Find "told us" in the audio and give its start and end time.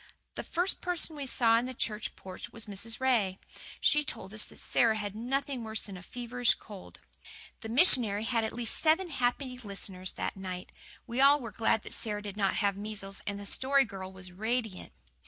4.03-4.45